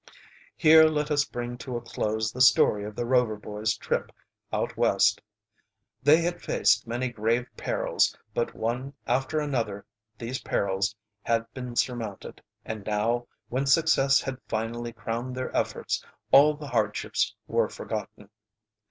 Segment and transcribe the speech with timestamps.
[0.57, 4.11] Here let us bring to a close the story of the Rover boys' trip
[4.51, 5.21] out West.
[6.01, 9.85] They had faced many grave perils, but one after another
[10.17, 16.55] these perils had been surmounted, and now, when success had finally crowned their efforts, all
[16.55, 18.31] the hardships were forgotten.